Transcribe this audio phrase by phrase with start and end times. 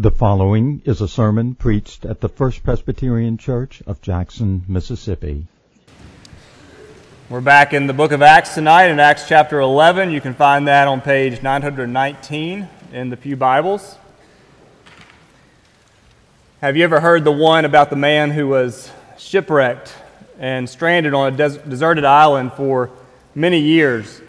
[0.00, 5.48] The following is a sermon preached at the First Presbyterian Church of Jackson, Mississippi.
[7.28, 10.12] We're back in the book of Acts tonight, in Acts chapter 11.
[10.12, 13.96] You can find that on page 919 in the Pew Bibles.
[16.60, 19.92] Have you ever heard the one about the man who was shipwrecked
[20.38, 22.92] and stranded on a des- deserted island for
[23.34, 24.22] many years?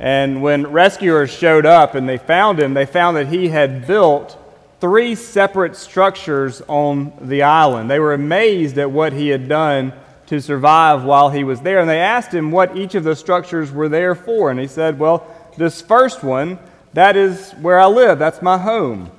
[0.00, 4.38] And when rescuers showed up and they found him, they found that he had built
[4.82, 7.88] three separate structures on the island.
[7.88, 9.92] They were amazed at what he had done
[10.26, 11.78] to survive while he was there.
[11.78, 14.50] And they asked him what each of the structures were there for.
[14.50, 15.24] And he said, Well,
[15.56, 16.58] this first one,
[16.94, 19.12] that is where I live, that's my home.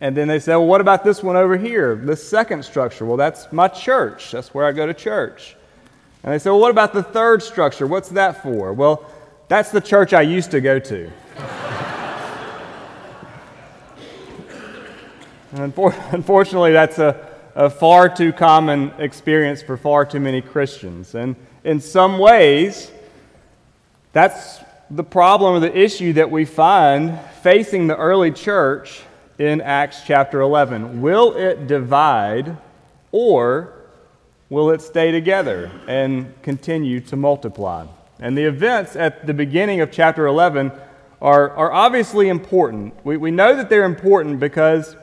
[0.00, 1.96] And then they said, Well, what about this one over here?
[1.96, 3.04] This second structure?
[3.04, 4.30] Well, that's my church.
[4.30, 5.56] That's where I go to church.
[6.22, 7.88] And they said, Well, what about the third structure?
[7.88, 8.72] What's that for?
[8.72, 9.04] Well,
[9.48, 11.10] that's the church I used to go to.
[15.52, 21.14] unfortunately, that's a, a far too common experience for far too many Christians.
[21.14, 22.90] And in some ways,
[24.12, 24.60] that's
[24.90, 29.02] the problem or the issue that we find facing the early church
[29.38, 31.00] in Acts chapter 11.
[31.00, 32.56] Will it divide
[33.10, 33.72] or
[34.50, 37.86] will it stay together and continue to multiply?
[38.20, 40.72] And the events at the beginning of chapter 11
[41.22, 42.94] are, are obviously important.
[43.04, 44.96] We, we know that they're important because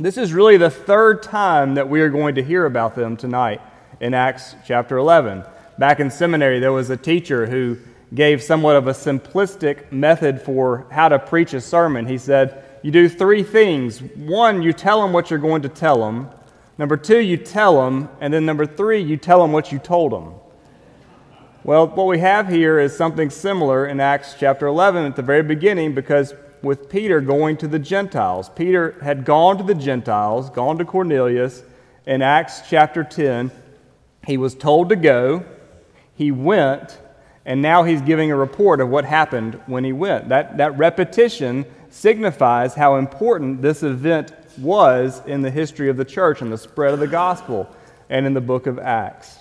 [0.00, 3.60] this is really the third time that we are going to hear about them tonight
[4.00, 5.44] in Acts chapter 11.
[5.78, 7.76] Back in seminary, there was a teacher who
[8.14, 12.06] gave somewhat of a simplistic method for how to preach a sermon.
[12.06, 14.00] He said, You do three things.
[14.00, 16.30] One, you tell them what you're going to tell them.
[16.78, 18.08] Number two, you tell them.
[18.22, 20.32] And then number three, you tell them what you told them.
[21.62, 25.42] Well, what we have here is something similar in Acts chapter 11 at the very
[25.42, 28.50] beginning because with Peter going to the Gentiles.
[28.50, 31.62] Peter had gone to the Gentiles, gone to Cornelius
[32.06, 33.50] in Acts chapter 10.
[34.26, 35.44] He was told to go,
[36.14, 36.98] he went,
[37.46, 40.28] and now he's giving a report of what happened when he went.
[40.28, 46.42] That, that repetition signifies how important this event was in the history of the church
[46.42, 47.68] and the spread of the gospel
[48.08, 49.38] and in the book of Acts.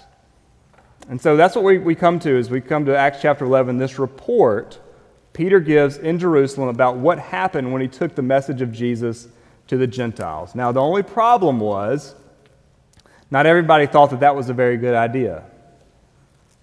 [1.09, 3.77] And so that's what we, we come to as we come to Acts chapter 11,
[3.77, 4.79] this report
[5.33, 9.27] Peter gives in Jerusalem about what happened when he took the message of Jesus
[9.67, 10.55] to the Gentiles.
[10.55, 12.15] Now, the only problem was
[13.31, 15.43] not everybody thought that that was a very good idea.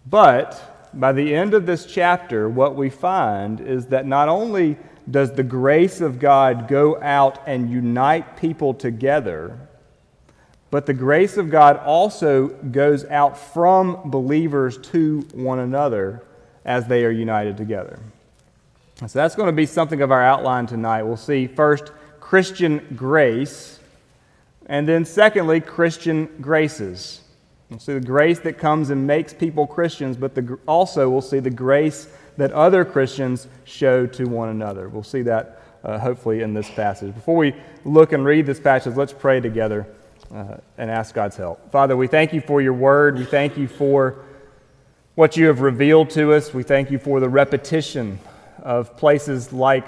[0.08, 4.76] But by the end of this chapter, what we find is that not only
[5.08, 9.58] does the grace of God go out and unite people together,
[10.70, 16.24] but the grace of God also goes out from believers to one another
[16.64, 18.00] as they are united together.
[19.00, 21.02] So that's going to be something of our outline tonight.
[21.02, 23.78] We'll see first Christian grace,
[24.66, 27.20] and then secondly, Christian graces.
[27.68, 31.40] We'll see the grace that comes and makes people Christians, but the, also we'll see
[31.40, 32.08] the grace
[32.38, 34.88] that other Christians show to one another.
[34.88, 37.14] We'll see that uh, hopefully in this passage.
[37.14, 39.86] Before we look and read this passage, let's pray together
[40.34, 41.70] uh, and ask God's help.
[41.70, 43.18] Father, we thank you for your word.
[43.18, 44.24] We thank you for
[45.16, 46.54] what you have revealed to us.
[46.54, 48.18] We thank you for the repetition
[48.66, 49.86] of places like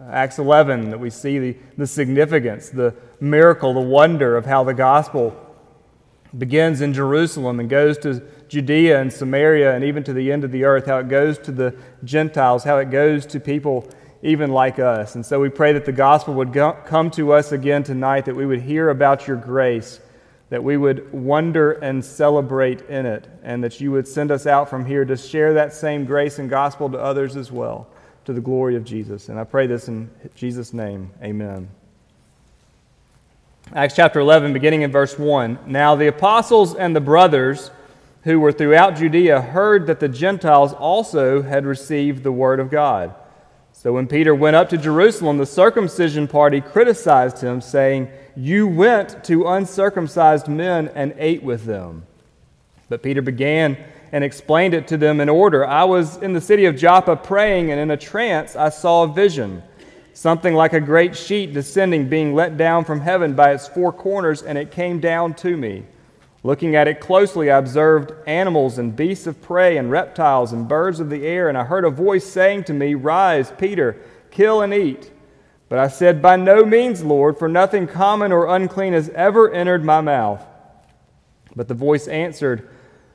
[0.00, 4.64] uh, Acts 11 that we see the, the significance, the miracle, the wonder of how
[4.64, 5.36] the gospel
[6.36, 10.52] begins in Jerusalem and goes to Judea and Samaria and even to the end of
[10.52, 13.86] the earth, how it goes to the Gentiles, how it goes to people
[14.22, 15.14] even like us.
[15.14, 18.34] And so we pray that the gospel would go, come to us again tonight, that
[18.34, 20.00] we would hear about your grace,
[20.48, 24.70] that we would wonder and celebrate in it, and that you would send us out
[24.70, 27.86] from here to share that same grace and gospel to others as well,
[28.28, 29.30] to the glory of Jesus.
[29.30, 31.10] And I pray this in Jesus' name.
[31.22, 31.66] Amen.
[33.72, 35.60] Acts chapter 11, beginning in verse 1.
[35.66, 37.70] Now the apostles and the brothers
[38.24, 43.14] who were throughout Judea heard that the Gentiles also had received the word of God.
[43.72, 49.24] So when Peter went up to Jerusalem, the circumcision party criticized him, saying, you went
[49.24, 52.04] to uncircumcised men and ate with them.
[52.90, 53.78] But Peter began
[54.12, 55.66] and explained it to them in order.
[55.66, 59.08] I was in the city of Joppa praying, and in a trance I saw a
[59.08, 59.62] vision
[60.18, 64.42] something like a great sheet descending, being let down from heaven by its four corners,
[64.42, 65.84] and it came down to me.
[66.42, 70.98] Looking at it closely, I observed animals and beasts of prey and reptiles and birds
[70.98, 73.96] of the air, and I heard a voice saying to me, Rise, Peter,
[74.32, 75.12] kill and eat.
[75.68, 79.84] But I said, By no means, Lord, for nothing common or unclean has ever entered
[79.84, 80.44] my mouth.
[81.54, 82.68] But the voice answered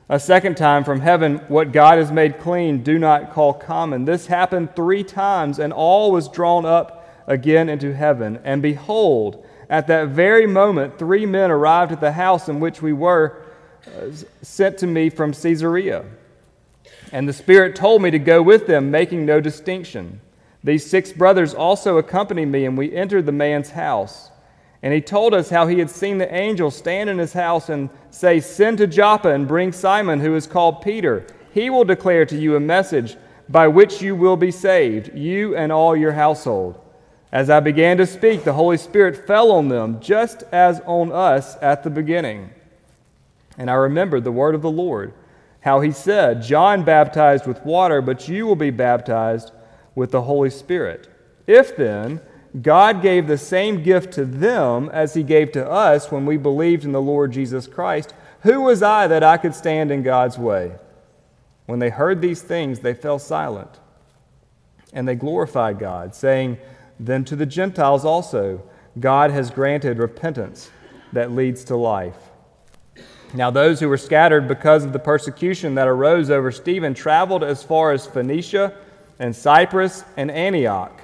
[0.08, 4.04] a second time from heaven, What God has made clean, do not call common.
[4.04, 8.38] This happened three times, and all was drawn up again into heaven.
[8.44, 12.92] And behold, at that very moment, three men arrived at the house in which we
[12.92, 13.42] were
[13.86, 14.10] uh,
[14.42, 16.04] sent to me from Caesarea.
[17.12, 20.20] And the Spirit told me to go with them, making no distinction.
[20.62, 24.30] These six brothers also accompanied me, and we entered the man's house.
[24.84, 27.88] And he told us how he had seen the angel stand in his house and
[28.10, 31.26] say, Send to Joppa and bring Simon, who is called Peter.
[31.54, 33.16] He will declare to you a message
[33.48, 36.78] by which you will be saved, you and all your household.
[37.32, 41.56] As I began to speak, the Holy Spirit fell on them, just as on us
[41.62, 42.50] at the beginning.
[43.56, 45.14] And I remembered the word of the Lord,
[45.60, 49.50] how he said, John baptized with water, but you will be baptized
[49.94, 51.08] with the Holy Spirit.
[51.46, 52.20] If then
[52.60, 56.84] God gave the same gift to them as he gave to us when we believed
[56.84, 60.72] in the Lord Jesus Christ, who was I that I could stand in God's way?
[61.66, 63.80] When they heard these things, they fell silent.
[64.92, 66.58] And they glorified God, saying,
[67.00, 68.62] then to the Gentiles also,
[69.00, 70.70] God has granted repentance
[71.12, 72.30] that leads to life.
[73.32, 77.64] Now, those who were scattered because of the persecution that arose over Stephen traveled as
[77.64, 78.76] far as Phoenicia
[79.18, 81.03] and Cyprus and Antioch,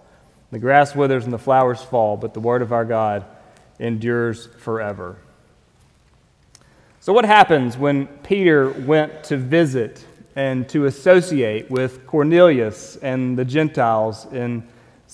[0.51, 3.25] The grass withers and the flowers fall, but the word of our God
[3.79, 5.17] endures forever.
[6.99, 10.05] So, what happens when Peter went to visit
[10.35, 14.67] and to associate with Cornelius and the Gentiles in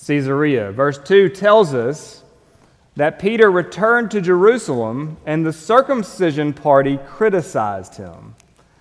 [0.06, 0.70] Caesarea.
[0.72, 2.22] Verse 2 tells us
[2.96, 8.34] that Peter returned to Jerusalem and the circumcision party criticized him.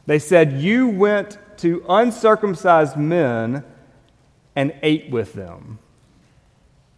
[0.05, 3.63] They said, You went to uncircumcised men
[4.55, 5.79] and ate with them.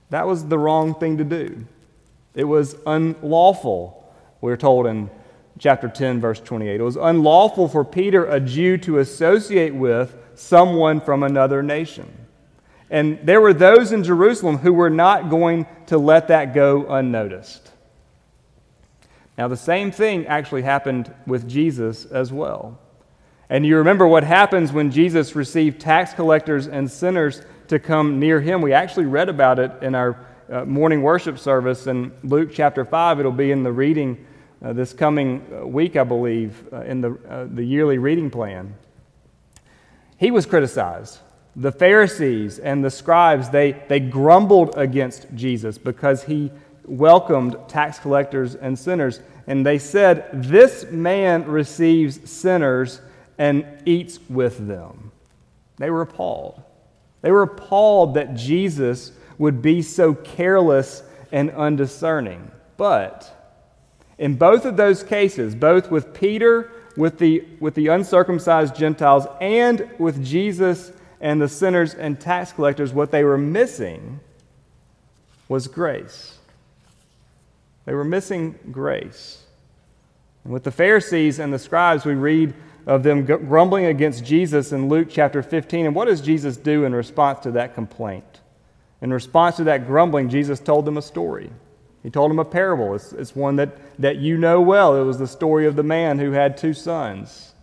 [0.10, 1.66] That was the wrong thing to do.
[2.34, 5.10] It was unlawful, we're told in
[5.60, 6.80] chapter 10, verse 28.
[6.80, 12.12] It was unlawful for Peter, a Jew, to associate with someone from another nation.
[12.90, 17.72] And there were those in Jerusalem who were not going to let that go unnoticed.
[19.38, 22.80] Now, the same thing actually happened with Jesus as well.
[23.50, 28.42] And you remember what happens when Jesus received tax collectors and sinners to come near
[28.42, 28.62] him.
[28.62, 33.20] We actually read about it in our uh, morning worship service in Luke chapter 5.
[33.20, 34.26] It'll be in the reading
[34.64, 38.76] uh, this coming uh, week, I believe, uh, in the, uh, the yearly reading plan.
[40.18, 41.20] He was criticized
[41.56, 46.52] the Pharisees and the scribes, they, they grumbled against Jesus because he
[46.86, 49.20] welcomed tax collectors and sinners.
[49.46, 53.02] And they said, This man receives sinners
[53.38, 55.12] and eats with them.
[55.78, 56.62] They were appalled.
[57.22, 62.52] They were appalled that Jesus would be so careless and undiscerning.
[62.78, 63.36] But
[64.18, 69.90] in both of those cases, both with Peter, with the, with the uncircumcised Gentiles, and
[69.98, 74.20] with Jesus and the sinners and tax collectors, what they were missing
[75.48, 76.38] was grace.
[77.86, 79.44] They were missing grace.
[80.44, 82.54] And with the Pharisees and the scribes, we read
[82.86, 85.86] of them grumbling against Jesus in Luke chapter 15.
[85.86, 88.40] And what does Jesus do in response to that complaint?
[89.02, 91.50] In response to that grumbling, Jesus told them a story.
[92.04, 92.96] He told them a parable.
[92.96, 94.96] It's, it's one that, that you know well.
[94.96, 97.54] It was the story of the man who had two sons.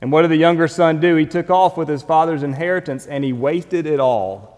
[0.00, 1.16] And what did the younger son do?
[1.16, 4.56] He took off with his father's inheritance and he wasted it all.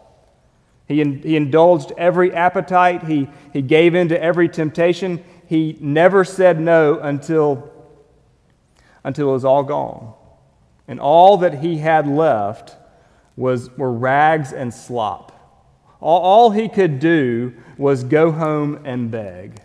[0.87, 5.25] He, in, he indulged every appetite, he, he gave in to every temptation.
[5.47, 7.72] He never said no until,
[9.05, 10.15] until it was all gone.
[10.89, 12.77] and all that he had left
[13.37, 15.33] was, were rags and slop.
[16.01, 19.61] All, all he could do was go home and beg.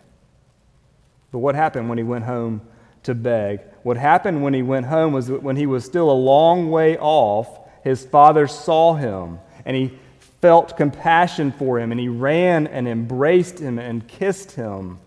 [1.32, 2.62] But what happened when he went home
[3.04, 3.62] to beg?
[3.84, 6.98] What happened when he went home was that when he was still a long way
[6.98, 9.98] off, his father saw him and he
[10.42, 15.00] felt compassion for him and he ran and embraced him and kissed him.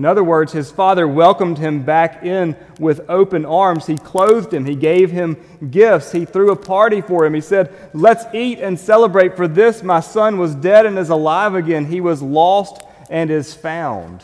[0.00, 3.86] In other words, his father welcomed him back in with open arms.
[3.86, 4.64] He clothed him.
[4.64, 5.36] He gave him
[5.70, 6.10] gifts.
[6.10, 7.34] He threw a party for him.
[7.34, 11.54] He said, Let's eat and celebrate, for this my son was dead and is alive
[11.54, 11.84] again.
[11.84, 14.22] He was lost and is found.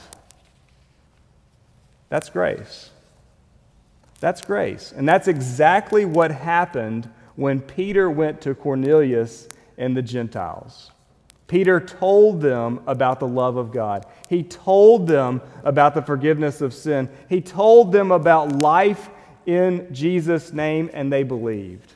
[2.09, 2.89] That's grace.
[4.19, 4.95] That's grace.
[4.97, 10.91] And that's exactly what happened when Peter went to Cornelius and the Gentiles.
[11.47, 14.05] Peter told them about the love of God.
[14.29, 17.09] He told them about the forgiveness of sin.
[17.29, 19.09] He told them about life
[19.47, 21.93] in Jesus' name, and they believed.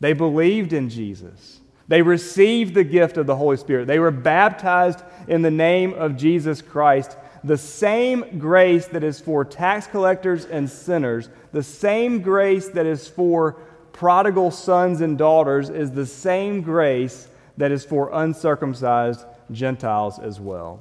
[0.00, 1.60] They believed in Jesus.
[1.86, 3.86] They received the gift of the Holy Spirit.
[3.86, 7.16] They were baptized in the name of Jesus Christ.
[7.44, 13.06] The same grace that is for tax collectors and sinners, the same grace that is
[13.06, 13.52] for
[13.92, 20.80] prodigal sons and daughters, is the same grace that is for uncircumcised Gentiles as well.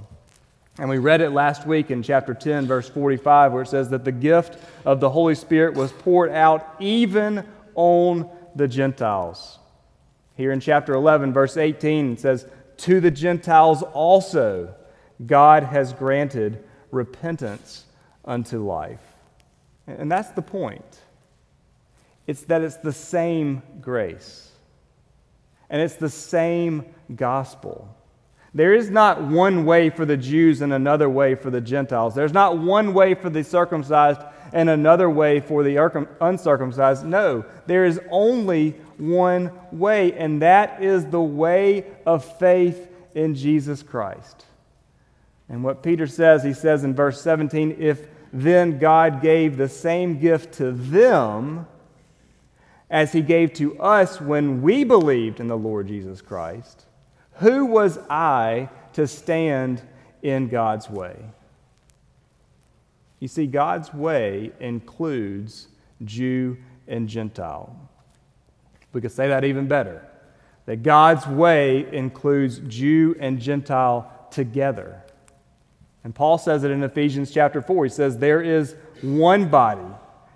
[0.79, 4.05] And we read it last week in chapter 10, verse 45, where it says that
[4.05, 7.43] the gift of the Holy Spirit was poured out even
[7.73, 9.57] on the Gentiles.
[10.35, 12.45] Here in chapter 11, verse 18, it says,
[12.77, 14.75] To the Gentiles also
[15.25, 17.85] God has granted repentance
[18.23, 19.01] unto life.
[19.87, 20.99] And that's the point.
[22.27, 24.46] It's that it's the same grace
[25.69, 27.93] and it's the same gospel.
[28.53, 32.15] There is not one way for the Jews and another way for the Gentiles.
[32.15, 34.21] There's not one way for the circumcised
[34.53, 35.77] and another way for the
[36.21, 37.05] uncircumcised.
[37.05, 43.83] No, there is only one way, and that is the way of faith in Jesus
[43.83, 44.45] Christ.
[45.49, 50.19] And what Peter says, he says in verse 17, if then God gave the same
[50.19, 51.67] gift to them,
[52.89, 56.85] as he gave to us when we believed in the Lord Jesus Christ,
[57.33, 59.81] who was I to stand
[60.21, 61.17] in God's way?
[63.19, 65.67] You see, God's way includes
[66.03, 67.75] Jew and Gentile.
[68.93, 70.07] We could say that even better
[70.67, 75.01] that God's way includes Jew and Gentile together.
[76.03, 77.85] And Paul says it in Ephesians chapter 4.
[77.85, 79.87] He says, There is one body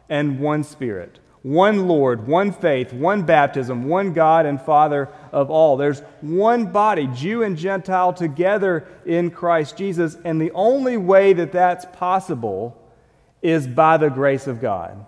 [0.10, 5.76] and one spirit one Lord, one faith, one baptism, one God and Father of all.
[5.76, 10.18] There's one body, Jew and Gentile, together in Christ Jesus.
[10.24, 12.78] And the only way that that's possible
[13.42, 15.06] is by the grace of God.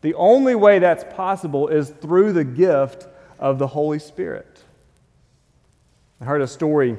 [0.00, 3.06] The only way that's possible is through the gift
[3.38, 4.64] of the Holy Spirit.
[6.20, 6.96] I heard a story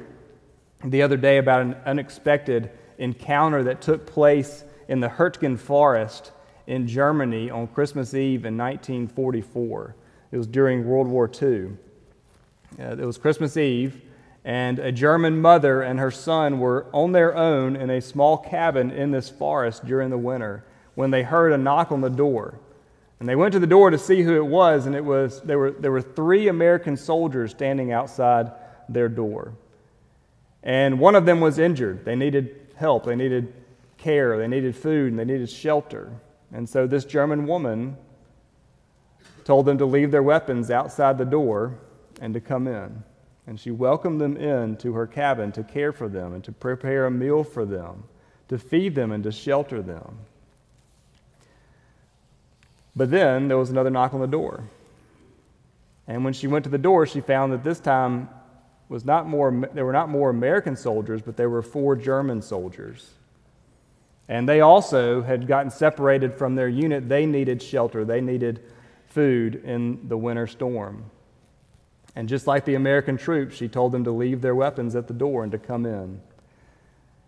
[0.82, 6.32] the other day about an unexpected encounter that took place in the Hurtgen Forest
[6.66, 9.94] in Germany on Christmas Eve in 1944.
[10.32, 11.70] It was during World War II.
[12.78, 14.00] Uh, it was Christmas Eve,
[14.44, 18.90] and a German mother and her son were on their own in a small cabin
[18.90, 22.58] in this forest during the winter when they heard a knock on the door.
[23.20, 25.58] And they went to the door to see who it was, and it was, there,
[25.58, 28.52] were, there were three American soldiers standing outside
[28.88, 29.54] their door.
[30.62, 32.04] And one of them was injured.
[32.04, 33.52] They needed help, they needed
[33.98, 36.12] care, they needed food, and they needed shelter.
[36.54, 37.96] And so this German woman
[39.44, 41.76] told them to leave their weapons outside the door
[42.20, 43.02] and to come in.
[43.46, 47.06] And she welcomed them in to her cabin to care for them and to prepare
[47.06, 48.04] a meal for them,
[48.48, 50.20] to feed them and to shelter them.
[52.96, 54.62] But then there was another knock on the door.
[56.06, 58.28] And when she went to the door, she found that this time
[58.88, 63.10] was not more, there were not more American soldiers, but there were four German soldiers.
[64.28, 67.08] And they also had gotten separated from their unit.
[67.08, 68.62] They needed shelter, they needed
[69.06, 71.10] food in the winter storm.
[72.16, 75.14] And just like the American troops, she told them to leave their weapons at the
[75.14, 76.20] door and to come in.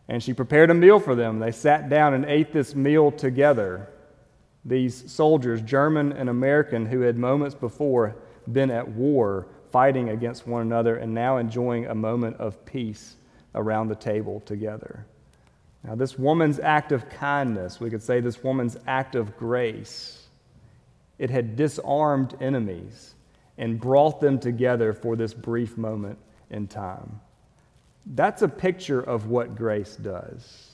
[0.09, 1.41] And she prepared a meal for them.
[1.41, 3.89] They sat down and ate this meal together.
[4.65, 8.17] These soldiers, German and American, who had moments before
[8.53, 13.17] been at war fighting against one another and now enjoying a moment of peace
[13.55, 15.05] around the table together.
[15.87, 20.27] Now, this woman's act of kindness, we could say this woman's act of grace,
[21.17, 23.15] it had disarmed enemies
[23.57, 26.19] and brought them together for this brief moment
[26.51, 27.21] in time.
[28.05, 30.73] That's a picture of what grace does.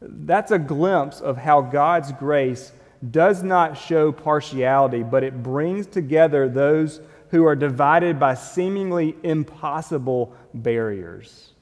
[0.00, 2.72] That's a glimpse of how God's grace
[3.10, 10.34] does not show partiality, but it brings together those who are divided by seemingly impossible
[10.54, 11.52] barriers.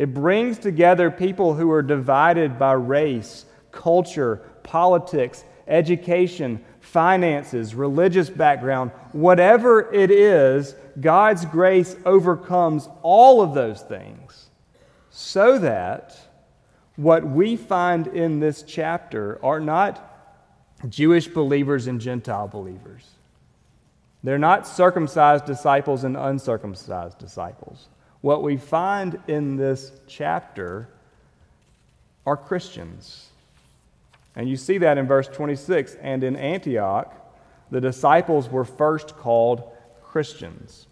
[0.00, 8.92] It brings together people who are divided by race, culture, politics, education, finances, religious background,
[9.12, 14.48] whatever it is, God's grace overcomes all of those things
[15.10, 16.16] so that
[16.96, 20.32] what we find in this chapter are not
[20.88, 23.06] Jewish believers and Gentile believers.
[24.24, 27.88] They're not circumcised disciples and uncircumcised disciples.
[28.20, 30.88] What we find in this chapter
[32.26, 33.28] are Christians.
[34.36, 35.96] And you see that in verse 26.
[36.00, 37.14] And in Antioch,
[37.70, 39.62] the disciples were first called
[40.02, 40.86] Christians.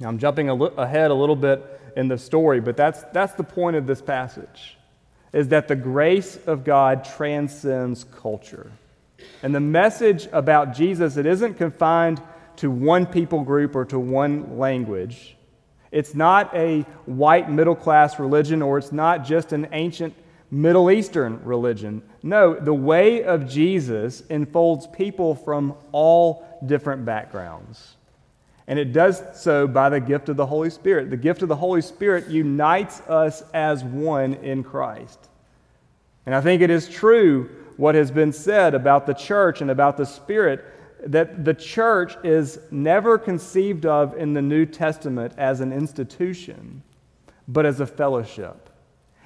[0.00, 3.32] Now, I'm jumping a li- ahead a little bit in the story, but that's, that's
[3.34, 4.76] the point of this passage,
[5.32, 8.70] is that the grace of God transcends culture.
[9.42, 12.22] And the message about Jesus, it isn't confined
[12.56, 15.36] to one people group or to one language.
[15.90, 20.14] It's not a white middle class religion or it's not just an ancient
[20.50, 22.02] Middle Eastern religion.
[22.22, 27.96] No, the way of Jesus enfolds people from all different backgrounds.
[28.66, 31.10] And it does so by the gift of the Holy Spirit.
[31.10, 35.18] The gift of the Holy Spirit unites us as one in Christ.
[36.26, 39.96] And I think it is true what has been said about the church and about
[39.96, 40.64] the Spirit
[41.06, 46.82] that the church is never conceived of in the New Testament as an institution,
[47.46, 48.68] but as a fellowship.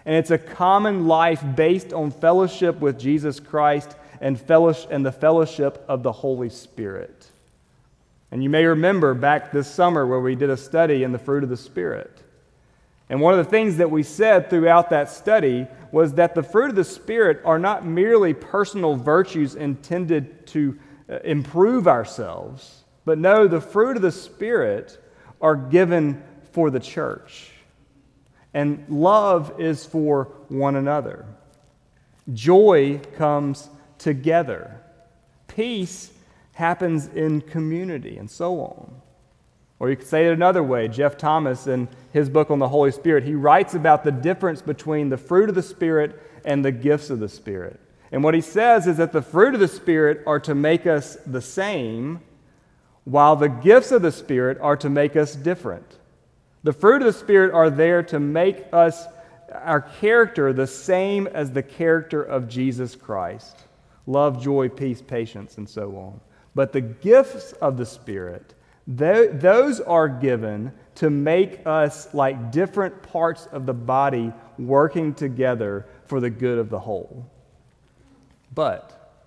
[0.04, 5.12] And it's a common life based on fellowship with Jesus Christ and, fellowship, and the
[5.12, 7.30] fellowship of the Holy Spirit.
[8.30, 11.44] And you may remember back this summer where we did a study in the fruit
[11.44, 12.22] of the Spirit.
[13.08, 16.70] And one of the things that we said throughout that study was that the fruit
[16.70, 20.78] of the Spirit are not merely personal virtues intended to
[21.08, 25.02] Uh, improve ourselves, but no, the fruit of the Spirit
[25.40, 27.50] are given for the church.
[28.54, 31.26] And love is for one another.
[32.32, 34.80] Joy comes together.
[35.48, 36.12] Peace
[36.52, 39.00] happens in community, and so on.
[39.80, 40.86] Or you could say it another way.
[40.86, 45.08] Jeff Thomas, in his book on the Holy Spirit, he writes about the difference between
[45.08, 47.80] the fruit of the Spirit and the gifts of the Spirit.
[48.12, 51.16] And what he says is that the fruit of the Spirit are to make us
[51.26, 52.20] the same,
[53.04, 55.98] while the gifts of the Spirit are to make us different.
[56.62, 59.06] The fruit of the Spirit are there to make us,
[59.52, 63.56] our character, the same as the character of Jesus Christ
[64.06, 66.20] love, joy, peace, patience, and so on.
[66.54, 68.54] But the gifts of the Spirit,
[68.86, 76.20] those are given to make us like different parts of the body working together for
[76.20, 77.26] the good of the whole.
[78.54, 79.18] But,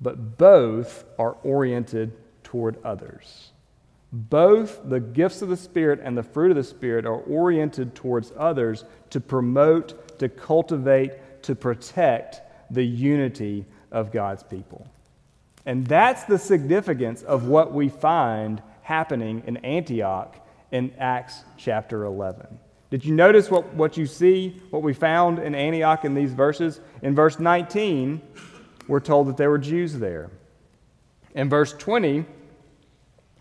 [0.00, 2.12] but both are oriented
[2.44, 3.50] toward others.
[4.12, 8.32] Both the gifts of the Spirit and the fruit of the Spirit are oriented towards
[8.36, 12.40] others to promote, to cultivate, to protect
[12.70, 14.86] the unity of God's people.
[15.66, 20.36] And that's the significance of what we find happening in Antioch
[20.72, 22.58] in Acts chapter 11.
[22.90, 26.80] Did you notice what, what you see, what we found in Antioch in these verses?
[27.02, 28.20] In verse 19,
[28.88, 30.30] we're told that there were Jews there.
[31.36, 32.24] In verse 20,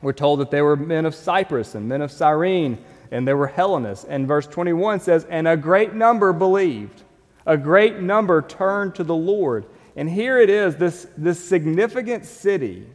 [0.03, 2.77] we're told that there were men of Cyprus and men of Cyrene,
[3.09, 4.05] and there were Hellenists.
[4.05, 7.01] And verse 21 says, And a great number believed.
[7.47, 9.65] A great number turned to the Lord.
[9.95, 12.85] And here it is, this, this significant city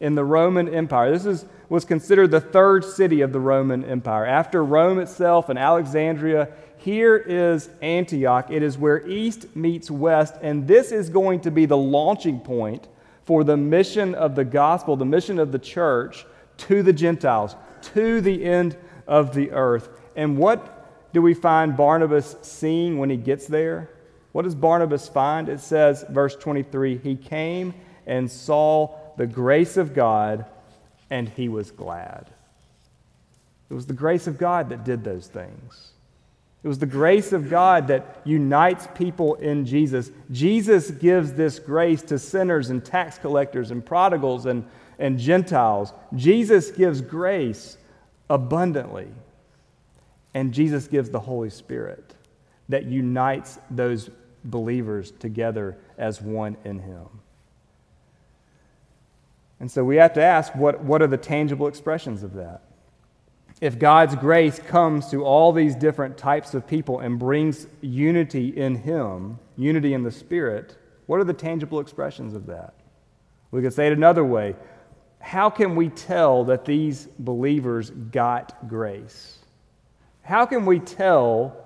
[0.00, 1.10] in the Roman Empire.
[1.10, 4.26] This is, was considered the third city of the Roman Empire.
[4.26, 8.50] After Rome itself and Alexandria, here is Antioch.
[8.50, 12.88] It is where east meets west, and this is going to be the launching point
[13.24, 16.26] for the mission of the gospel, the mission of the church
[16.58, 17.56] to the Gentiles,
[17.94, 18.76] to the end
[19.06, 19.88] of the earth.
[20.16, 23.90] And what do we find Barnabas seeing when he gets there?
[24.32, 25.48] What does Barnabas find?
[25.48, 27.72] It says, verse 23 He came
[28.06, 30.46] and saw the grace of God,
[31.10, 32.30] and he was glad.
[33.70, 35.92] It was the grace of God that did those things.
[36.62, 40.10] It was the grace of God that unites people in Jesus.
[40.30, 44.64] Jesus gives this grace to sinners and tax collectors and prodigals and,
[44.98, 45.92] and Gentiles.
[46.14, 47.76] Jesus gives grace
[48.30, 49.08] abundantly.
[50.32, 52.14] And Jesus gives the Holy Spirit
[52.68, 54.10] that unites those
[54.44, 57.06] believers together as one in Him.
[59.60, 62.62] And so we have to ask what, what are the tangible expressions of that?
[63.60, 68.74] If God's grace comes to all these different types of people and brings unity in
[68.74, 72.74] Him, unity in the Spirit, What are the tangible expressions of that?
[73.50, 74.56] We could say it another way.
[75.20, 79.38] How can we tell that these believers got grace?
[80.22, 81.56] How can we tell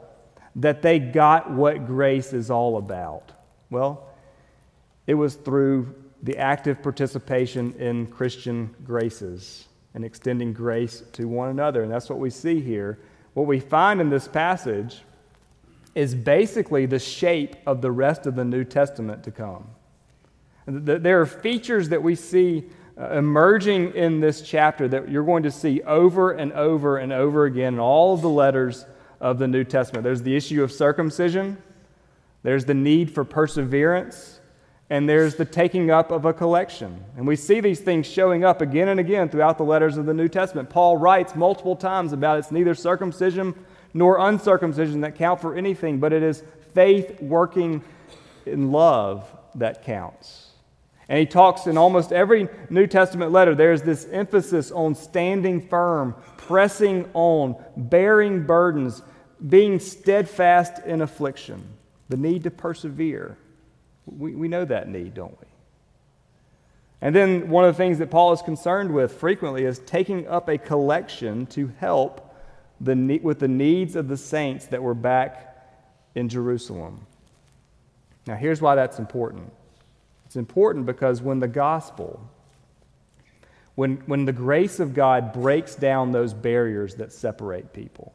[0.56, 3.32] that they got what grace is all about?
[3.70, 4.06] Well,
[5.06, 11.82] it was through the active participation in Christian graces and extending grace to one another.
[11.82, 12.98] And that's what we see here.
[13.34, 15.02] What we find in this passage
[15.94, 19.66] is basically the shape of the rest of the New Testament to come.
[20.66, 22.64] There are features that we see
[22.98, 27.46] uh, emerging in this chapter that you're going to see over and over and over
[27.46, 28.84] again in all of the letters
[29.20, 30.04] of the New Testament.
[30.04, 31.56] There's the issue of circumcision,
[32.42, 34.37] there's the need for perseverance,
[34.90, 37.04] and there's the taking up of a collection.
[37.16, 40.14] And we see these things showing up again and again throughout the letters of the
[40.14, 40.70] New Testament.
[40.70, 43.54] Paul writes multiple times about it's neither circumcision
[43.92, 46.42] nor uncircumcision that count for anything, but it is
[46.74, 47.82] faith working
[48.46, 50.48] in love that counts.
[51.08, 56.14] And he talks in almost every New Testament letter, there's this emphasis on standing firm,
[56.36, 59.02] pressing on, bearing burdens,
[59.46, 61.66] being steadfast in affliction,
[62.08, 63.38] the need to persevere.
[64.16, 65.46] We, we know that need, don't we?
[67.00, 70.48] And then one of the things that Paul is concerned with frequently is taking up
[70.48, 72.34] a collection to help
[72.80, 75.56] the, with the needs of the saints that were back
[76.14, 77.06] in Jerusalem.
[78.26, 79.52] Now, here's why that's important
[80.26, 82.20] it's important because when the gospel,
[83.76, 88.12] when, when the grace of God breaks down those barriers that separate people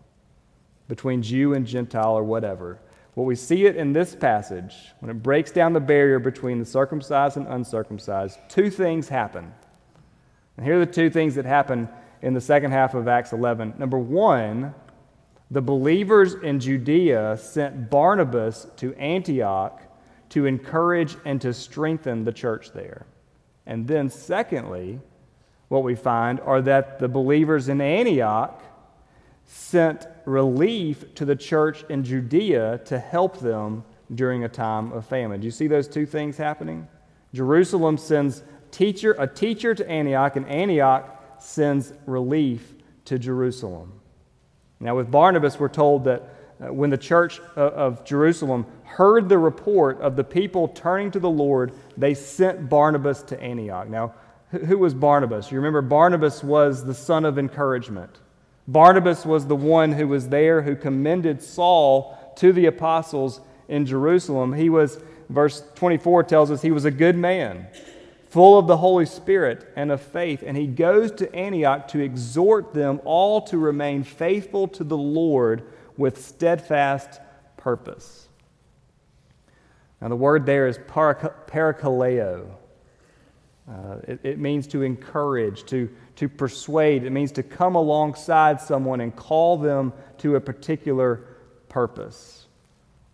[0.88, 2.78] between Jew and Gentile or whatever,
[3.14, 6.66] what we see it in this passage, when it breaks down the barrier between the
[6.66, 9.54] circumcised and uncircumcised, two things happen.
[10.58, 11.90] And here are the two things that happen
[12.22, 13.76] in the second half of Acts 11.
[13.78, 14.74] Number one,
[15.52, 19.82] the believers in Judea sent Barnabas to Antioch
[20.30, 23.06] to encourage and to strengthen the church there.
[23.68, 25.00] And then, secondly,
[25.68, 28.64] what we find are that the believers in Antioch
[29.46, 35.42] sent relief to the church in Judea to help them during a time of famine.
[35.42, 36.88] Do you see those two things happening?
[37.34, 42.74] Jerusalem sends teacher, a teacher to Antioch, and Antioch sends relief
[43.06, 44.00] to Jerusalem.
[44.80, 46.24] Now, with Barnabas, we're told that
[46.62, 51.30] uh, when the church of Jerusalem heard the report of the people turning to the
[51.30, 53.88] Lord, they sent Barnabas to Antioch.
[53.90, 54.14] Now,
[54.50, 55.52] who was Barnabas?
[55.52, 58.20] You remember, Barnabas was the son of encouragement.
[58.68, 64.54] Barnabas was the one who was there who commended Saul to the apostles in Jerusalem.
[64.54, 65.00] He was,
[65.30, 67.68] verse 24 tells us, he was a good man,
[68.30, 70.44] full of the Holy Spirit and of faith.
[70.46, 75.64] And he goes to Antioch to exhort them all to remain faithful to the Lord
[75.98, 77.20] with steadfast
[77.58, 78.28] purpose.
[80.02, 82.48] Now, the word there is parakaleo.
[83.70, 87.04] Uh, it, it means to encourage, to, to persuade.
[87.04, 91.26] It means to come alongside someone and call them to a particular
[91.70, 92.46] purpose.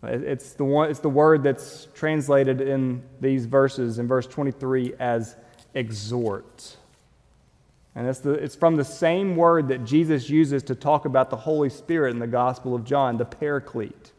[0.04, 5.36] It's the, one, it's the word that's translated in these verses, in verse 23, as
[5.74, 6.78] exhort.
[7.96, 11.36] And it's, the, it's from the same word that Jesus uses to talk about the
[11.36, 14.14] Holy Spirit in the Gospel of John, the paraclete.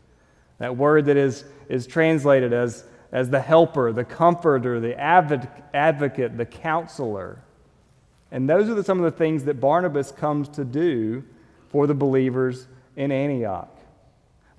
[0.58, 6.44] That word that is, is translated as, as the helper, the comforter, the advocate, the
[6.44, 7.38] counselor.
[8.32, 11.24] And those are the, some of the things that Barnabas comes to do
[11.68, 12.66] for the believers
[12.96, 13.76] in Antioch.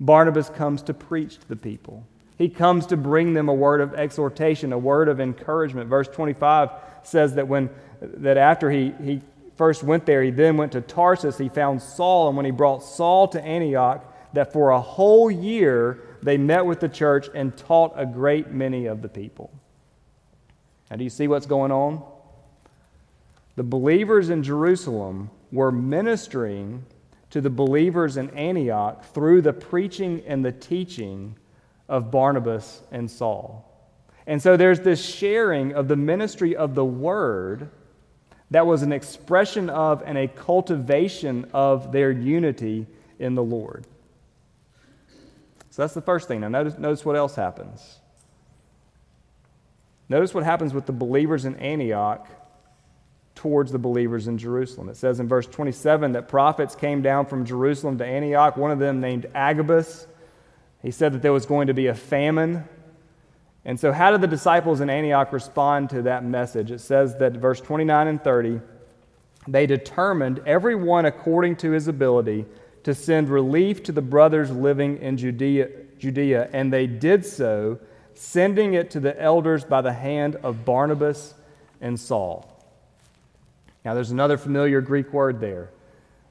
[0.00, 2.06] Barnabas comes to preach to the people.
[2.36, 5.88] He comes to bring them a word of exhortation, a word of encouragement.
[5.88, 6.70] Verse 25
[7.04, 9.20] says that when that after he, he
[9.56, 11.38] first went there, he then went to Tarsus.
[11.38, 16.00] He found Saul, and when he brought Saul to Antioch, that for a whole year
[16.22, 19.52] they met with the church and taught a great many of the people.
[20.90, 22.02] Now, do you see what's going on?
[23.56, 26.84] The believers in Jerusalem were ministering
[27.30, 31.36] to the believers in Antioch through the preaching and the teaching
[31.88, 33.68] of Barnabas and Saul.
[34.26, 37.68] And so there's this sharing of the ministry of the word
[38.50, 42.86] that was an expression of and a cultivation of their unity
[43.18, 43.86] in the Lord.
[45.70, 46.40] So that's the first thing.
[46.40, 47.98] Now, notice, notice what else happens.
[50.10, 52.28] Notice what happens with the believers in Antioch
[53.42, 54.88] towards the believers in Jerusalem.
[54.88, 58.78] It says in verse 27 that prophets came down from Jerusalem to Antioch, one of
[58.78, 60.06] them named Agabus.
[60.80, 62.64] He said that there was going to be a famine
[63.64, 66.70] and so, how did the disciples in Antioch respond to that message?
[66.70, 68.60] It says that verse 29 and 30,
[69.46, 72.44] they determined, everyone according to his ability,
[72.82, 77.78] to send relief to the brothers living in Judea, Judea and they did so,
[78.14, 81.34] sending it to the elders by the hand of Barnabas
[81.80, 82.51] and Saul.
[83.84, 85.70] Now, there's another familiar Greek word there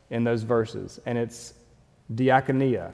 [0.10, 1.54] in those verses, and it's
[2.14, 2.92] diakonia.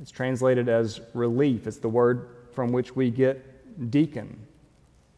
[0.00, 1.66] It's translated as relief.
[1.66, 4.46] It's the word from which we get deacon.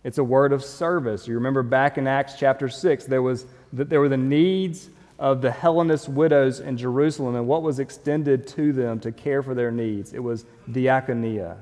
[0.04, 1.28] It's a word of service.
[1.28, 5.40] You remember back in Acts chapter 6, there, was, that there were the needs of
[5.40, 9.70] the Hellenist widows in Jerusalem and what was extended to them to care for their
[9.70, 10.12] needs.
[10.12, 11.56] It was diakonia.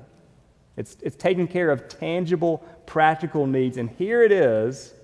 [0.79, 3.77] It's, it's taking care of tangible, practical needs.
[3.77, 4.95] And here it is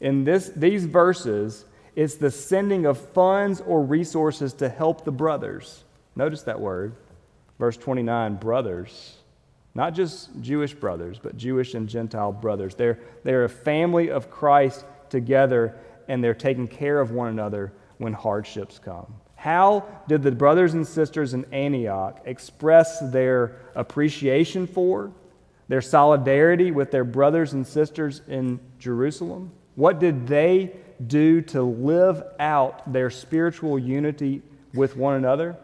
[0.00, 1.64] in this, these verses
[1.96, 5.84] it's the sending of funds or resources to help the brothers.
[6.16, 6.94] Notice that word.
[7.58, 9.16] Verse 29 brothers.
[9.74, 12.74] Not just Jewish brothers, but Jewish and Gentile brothers.
[12.74, 15.76] They're, they're a family of Christ together,
[16.08, 19.14] and they're taking care of one another when hardships come.
[19.36, 25.12] How did the brothers and sisters in Antioch express their appreciation for,
[25.68, 29.52] their solidarity with their brothers and sisters in Jerusalem?
[29.80, 34.42] What did they do to live out their spiritual unity
[34.74, 35.56] with one another?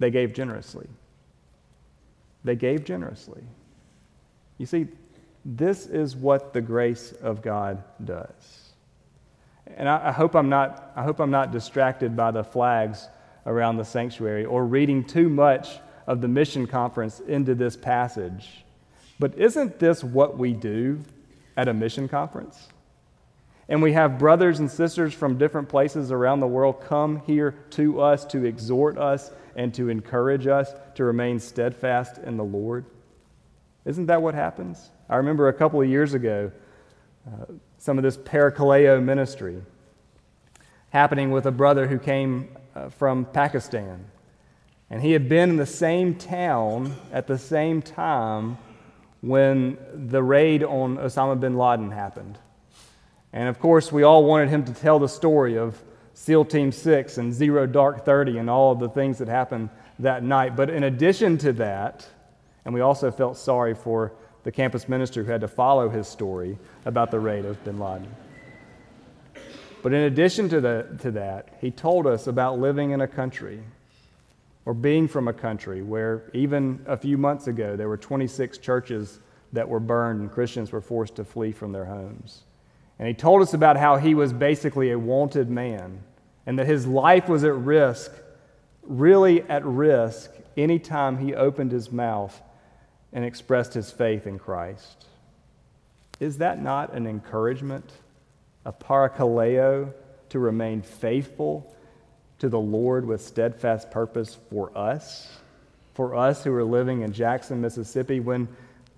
[0.00, 0.88] They gave generously.
[2.42, 3.44] They gave generously.
[4.58, 4.88] You see,
[5.44, 8.72] this is what the grace of God does.
[9.76, 13.06] And I, I, hope I'm not, I hope I'm not distracted by the flags
[13.46, 18.64] around the sanctuary or reading too much of the mission conference into this passage.
[19.20, 21.04] But isn't this what we do
[21.58, 22.68] at a mission conference?
[23.68, 28.00] And we have brothers and sisters from different places around the world come here to
[28.00, 32.86] us to exhort us and to encourage us to remain steadfast in the Lord.
[33.84, 34.90] Isn't that what happens?
[35.10, 36.50] I remember a couple of years ago,
[37.26, 39.60] uh, some of this parakaleo ministry
[40.90, 44.06] happening with a brother who came uh, from Pakistan.
[44.88, 48.56] And he had been in the same town at the same time
[49.20, 52.38] when the raid on Osama bin Laden happened.
[53.32, 55.82] And of course, we all wanted him to tell the story of
[56.14, 60.22] SEAL Team 6 and Zero Dark 30 and all of the things that happened that
[60.22, 60.56] night.
[60.56, 62.08] But in addition to that,
[62.64, 64.12] and we also felt sorry for
[64.44, 68.08] the campus minister who had to follow his story about the raid of bin Laden.
[69.82, 73.62] But in addition to, the, to that, he told us about living in a country
[74.68, 79.18] or being from a country where even a few months ago there were 26 churches
[79.50, 82.42] that were burned and Christians were forced to flee from their homes.
[82.98, 86.02] And he told us about how he was basically a wanted man
[86.44, 88.12] and that his life was at risk,
[88.82, 92.38] really at risk, anytime he opened his mouth
[93.10, 95.06] and expressed his faith in Christ.
[96.20, 97.90] Is that not an encouragement,
[98.66, 99.94] a parakaleo,
[100.28, 101.74] to remain faithful
[102.38, 105.28] to the Lord with steadfast purpose for us?
[105.94, 108.48] For us who are living in Jackson, Mississippi, when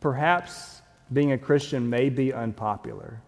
[0.01, 3.21] perhaps being a Christian may be unpopular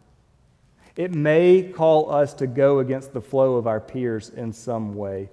[0.96, 5.30] it may call us to go against the flow of our peers in some way,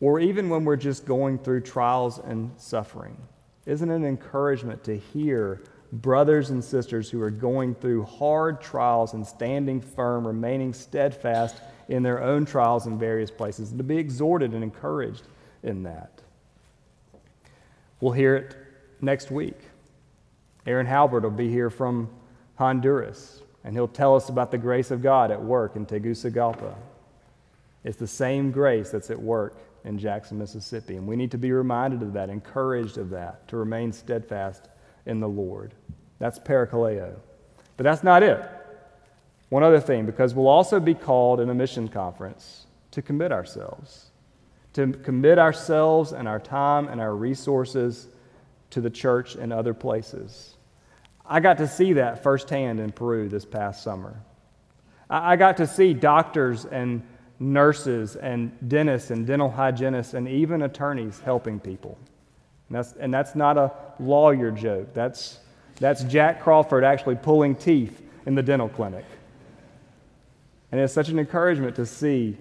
[0.00, 3.16] or even when we're just going through trials and suffering.
[3.64, 5.62] Isn't it an encouragement to hear
[5.92, 11.60] brothers and sisters who are going through hard trials and standing firm, remaining steadfast
[11.92, 15.22] in their own trials in various places, and to be exhorted and encouraged
[15.62, 16.20] in that?
[18.00, 18.56] We'll hear it
[19.00, 19.58] next week.
[20.66, 22.08] Aaron Halbert will be here from
[22.56, 26.74] Honduras and he'll tell us about the grace of God at work in Tegucigalpa.
[27.84, 30.96] It's the same grace that's at work in Jackson, Mississippi.
[30.96, 34.68] And we need to be reminded of that, encouraged of that, to remain steadfast
[35.06, 35.74] in the Lord.
[36.18, 37.14] That's parakaleo.
[37.76, 38.48] But that's not it.
[39.52, 44.10] One other thing, because we'll also be called in a mission conference to commit ourselves,
[44.72, 48.08] to commit ourselves and our time and our resources
[48.70, 50.54] to the church and other places.
[51.26, 54.22] I got to see that firsthand in Peru this past summer.
[55.10, 57.02] I got to see doctors and
[57.38, 61.98] nurses and dentists and dental hygienists and even attorneys helping people.
[62.70, 64.94] And that's, and that's not a lawyer joke.
[64.94, 65.40] That's,
[65.78, 69.04] that's Jack Crawford actually pulling teeth in the dental clinic.
[70.72, 72.36] And it's such an encouragement to see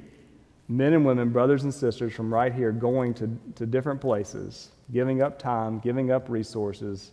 [0.70, 5.22] men and women, brothers and sisters from right here going to, to different places, giving
[5.22, 7.12] up time, giving up resources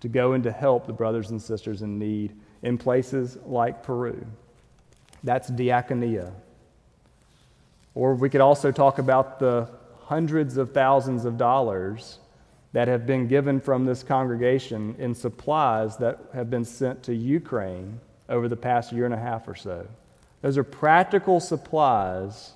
[0.00, 4.24] to go and to help the brothers and sisters in need in places like Peru.
[5.24, 6.30] That's diakonia.
[7.94, 9.68] Or we could also talk about the
[10.04, 12.18] hundreds of thousands of dollars
[12.72, 17.98] that have been given from this congregation in supplies that have been sent to Ukraine
[18.28, 19.86] over the past year and a half or so.
[20.42, 22.52] Those are practical supplies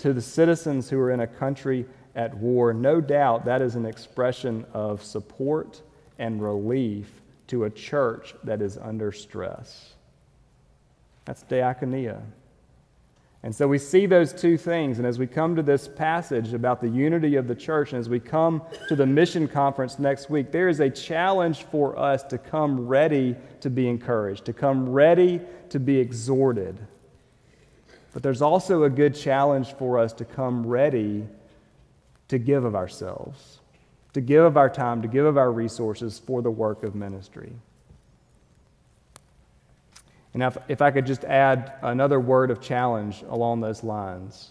[0.00, 2.72] to the citizens who are in a country at war.
[2.72, 5.82] No doubt that is an expression of support
[6.18, 9.94] and relief to a church that is under stress.
[11.24, 12.20] That's diakonia.
[13.42, 14.98] And so we see those two things.
[14.98, 18.08] And as we come to this passage about the unity of the church, and as
[18.08, 22.38] we come to the mission conference next week, there is a challenge for us to
[22.38, 26.78] come ready to be encouraged, to come ready to be exhorted.
[28.14, 31.26] But there's also a good challenge for us to come ready
[32.28, 33.58] to give of ourselves,
[34.12, 37.52] to give of our time, to give of our resources for the work of ministry.
[40.32, 44.50] And if, if I could just add another word of challenge along those lines.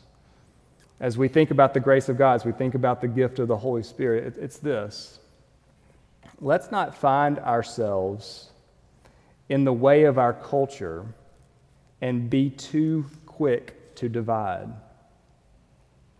[0.99, 3.47] As we think about the grace of God, as we think about the gift of
[3.47, 5.19] the Holy Spirit, it, it's this.
[6.41, 8.51] Let's not find ourselves
[9.47, 11.05] in the way of our culture
[12.01, 14.69] and be too quick to divide.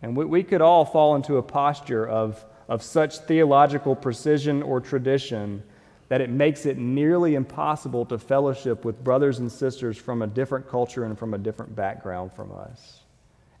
[0.02, 4.80] And we, we could all fall into a posture of, of such theological precision or
[4.80, 5.62] tradition
[6.08, 10.68] that it makes it nearly impossible to fellowship with brothers and sisters from a different
[10.68, 13.00] culture and from a different background from us.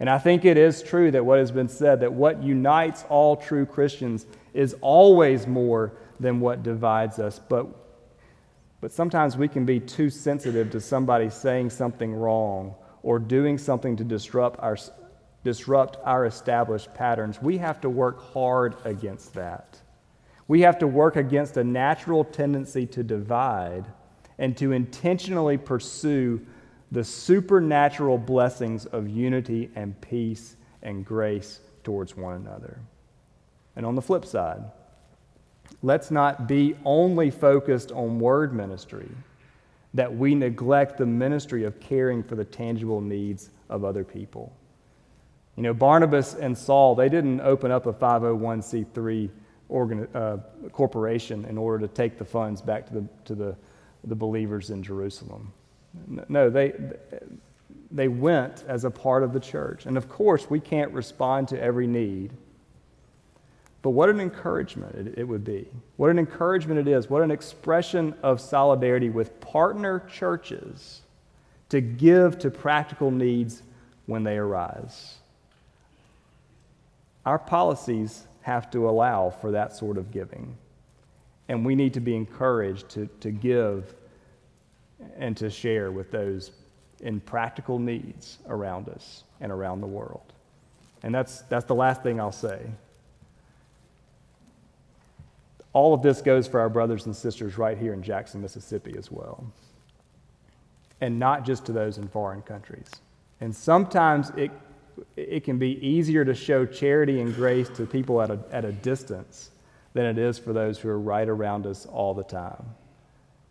[0.00, 3.36] And I think it is true that what has been said, that what unites all
[3.36, 7.40] true Christians is always more than what divides us.
[7.48, 7.68] But,
[8.80, 13.96] but sometimes we can be too sensitive to somebody saying something wrong or doing something
[13.96, 14.76] to disrupt our,
[15.44, 17.40] disrupt our established patterns.
[17.40, 19.78] We have to work hard against that.
[20.48, 23.84] We have to work against a natural tendency to divide
[24.38, 26.44] and to intentionally pursue
[26.90, 32.78] the supernatural blessings of unity and peace and grace towards one another.
[33.76, 34.62] And on the flip side,
[35.82, 39.08] let's not be only focused on word ministry,
[39.94, 44.52] that we neglect the ministry of caring for the tangible needs of other people.
[45.56, 49.30] You know, Barnabas and Saul, they didn't open up a 501c3
[49.68, 50.38] organ, uh,
[50.72, 53.56] corporation in order to take the funds back to the, to the,
[54.02, 55.52] the believers in Jerusalem.
[56.28, 56.72] No, they,
[57.92, 59.86] they went as a part of the church.
[59.86, 62.32] And of course, we can't respond to every need.
[63.84, 65.68] But what an encouragement it, it, would be.
[65.98, 67.10] What an encouragement it is.
[67.10, 71.02] What an expression of solidarity with partner churches
[71.68, 73.62] to give to practical needs
[74.06, 75.16] when they arise.
[77.26, 80.56] Our policies have to allow for that sort of giving.
[81.50, 83.94] And we need to be encouraged to, to give
[85.18, 86.52] and to share with those
[87.00, 90.32] in practical needs around us and around the world.
[91.02, 92.62] And that's, that's the last thing I'll say.
[95.74, 99.10] All of this goes for our brothers and sisters right here in Jackson, Mississippi as
[99.10, 99.44] well.
[101.00, 102.90] And not just to those in foreign countries.
[103.40, 104.50] And sometimes it
[105.16, 108.72] it can be easier to show charity and grace to people at a, at a
[108.72, 109.50] distance
[109.92, 112.64] than it is for those who are right around us all the time.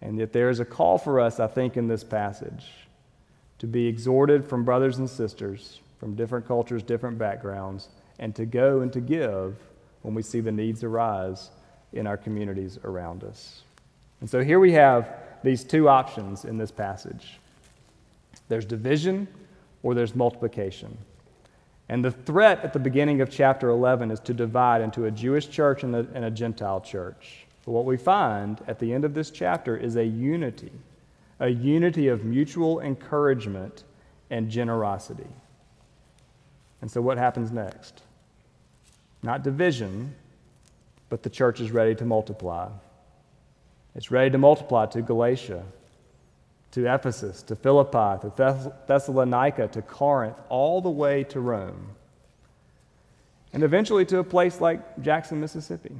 [0.01, 2.65] And yet, there is a call for us, I think, in this passage
[3.59, 7.87] to be exhorted from brothers and sisters from different cultures, different backgrounds,
[8.19, 9.55] and to go and to give
[10.01, 11.49] when we see the needs arise
[11.93, 13.61] in our communities around us.
[14.21, 15.09] And so, here we have
[15.43, 17.39] these two options in this passage
[18.49, 19.27] there's division
[19.83, 20.97] or there's multiplication.
[21.89, 25.49] And the threat at the beginning of chapter 11 is to divide into a Jewish
[25.49, 27.45] church and a, and a, Gentile church.
[27.65, 30.71] But what we find at the end of this chapter is a unity,
[31.39, 33.83] a unity of mutual encouragement
[34.29, 35.27] and generosity.
[36.81, 38.01] And so, what happens next?
[39.21, 40.15] Not division,
[41.13, 42.67] but the church is ready to multiply.
[43.93, 45.63] It's ready to multiply to Galatia,
[46.71, 51.89] to Ephesus, to Philippi, to Thess- Thessalonica, to Corinth, all the way to Rome,
[53.53, 55.95] and eventually to a place like Jackson, Mississippi.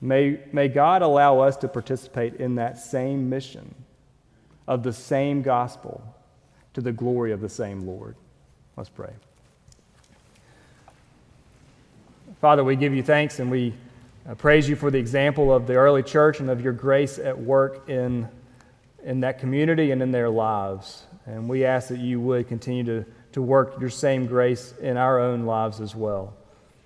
[0.00, 3.76] May, may God allow us to participate in that same mission
[4.66, 6.02] of the same gospel
[6.74, 8.16] to the glory of the same Lord.
[8.76, 9.12] Let's pray.
[12.40, 13.72] Father, we give you thanks and we
[14.28, 17.38] uh, praise you for the example of the early church and of your grace at
[17.38, 18.28] work in
[19.06, 21.04] in that community and in their lives.
[21.26, 25.20] And we ask that you would continue to, to work your same grace in our
[25.20, 26.34] own lives as well.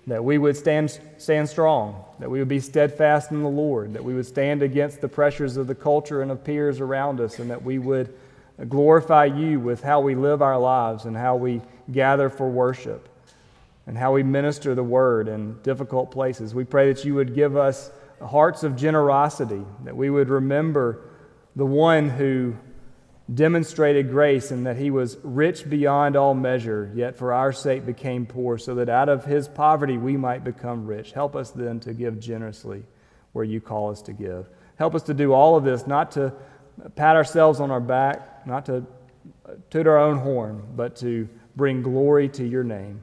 [0.06, 4.04] That we would stand, stand strong, that we would be steadfast in the Lord, that
[4.04, 7.50] we would stand against the pressures of the culture and of peers around us, and
[7.50, 8.14] that we would
[8.68, 13.09] glorify you with how we live our lives and how we gather for worship
[13.90, 16.54] and how we minister the word in difficult places.
[16.54, 17.90] We pray that you would give us
[18.24, 21.02] hearts of generosity, that we would remember
[21.56, 22.54] the one who
[23.34, 28.26] demonstrated grace and that he was rich beyond all measure, yet for our sake became
[28.26, 31.10] poor, so that out of his poverty we might become rich.
[31.10, 32.84] Help us then to give generously
[33.32, 34.48] where you call us to give.
[34.76, 36.32] Help us to do all of this, not to
[36.94, 38.86] pat ourselves on our back, not to
[39.68, 43.02] toot our own horn, but to bring glory to your name.